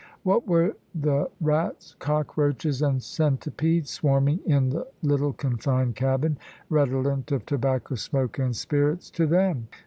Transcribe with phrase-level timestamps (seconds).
[0.23, 6.39] What were the rats, cockroaches, and centipedes swarming in the little confined cabin,
[6.71, 9.67] redolent of tobacco smoke and spirits, to them?